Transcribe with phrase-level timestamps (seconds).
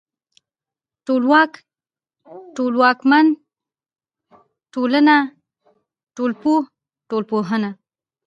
[1.05, 1.51] ټولواک،
[2.55, 3.25] ټولواکمن،
[4.73, 5.15] ټولنه،
[6.15, 6.61] ټولنپوه،
[7.09, 7.69] ټولنپوهنه